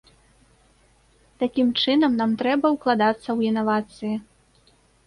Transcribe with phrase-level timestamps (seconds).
[1.45, 4.15] Такім чынам, нам трэба ўкладацца ў інавацыі.